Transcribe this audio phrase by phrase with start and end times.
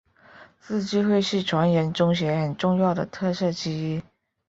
[0.59, 4.01] 自治会是全人中学很重要的特色之一。